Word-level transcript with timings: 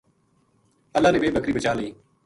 اللہ 0.97 1.11
نے 1.13 1.19
ویہ 1.21 1.35
بکری 1.35 1.51
بچا 1.57 1.71
لئی 1.77 1.89